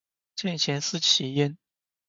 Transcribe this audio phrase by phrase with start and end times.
[0.35, 1.59] 见贤思齐焉